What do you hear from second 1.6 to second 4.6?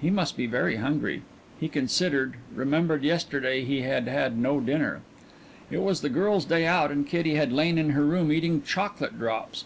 considered remembered yesterday he had had no